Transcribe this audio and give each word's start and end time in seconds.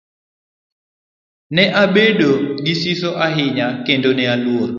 Ne 1.55 1.63
abedo 1.83 2.31
gi 2.63 2.73
siso 2.81 3.09
ahinya 3.25 3.67
kendo 3.85 4.09
ne 4.17 4.23
aluor. 4.33 4.69